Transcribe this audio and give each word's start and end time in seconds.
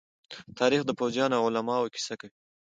تاریخ 0.59 0.81
د 0.85 0.91
پوځيانو 0.99 1.35
او 1.39 1.45
علماءو 1.49 1.91
کيسه 1.93 2.13
کوي. 2.19 2.35